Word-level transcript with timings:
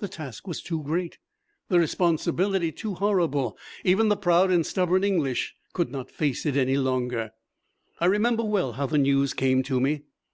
The 0.00 0.08
task 0.08 0.46
was 0.46 0.60
too 0.60 0.82
great 0.82 1.16
the 1.70 1.78
responsibility 1.80 2.70
too 2.72 2.92
horrible. 2.92 3.56
Even 3.84 4.10
the 4.10 4.18
proud 4.18 4.50
and 4.50 4.66
stubborn 4.66 5.02
English 5.02 5.54
could 5.72 5.90
not 5.90 6.10
face 6.10 6.44
it 6.44 6.58
any 6.58 6.76
longer. 6.76 7.30
I 7.98 8.04
remember 8.04 8.44
well 8.44 8.72
how 8.72 8.84
the 8.84 8.98
news 8.98 9.32
came 9.32 9.62
to 9.62 9.80
me. 9.80 10.02